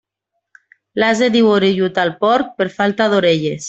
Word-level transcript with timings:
L'ase 1.03 1.29
diu 1.37 1.51
orellut 1.59 2.03
al 2.07 2.15
porc, 2.27 2.53
per 2.61 2.73
falta 2.81 3.13
d'orelles. 3.15 3.59